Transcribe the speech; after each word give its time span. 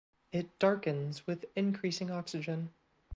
It 0.31 0.57
darkens 0.57 1.27
with 1.27 1.45
increasing 1.55 2.09
oxygen. 2.09 2.73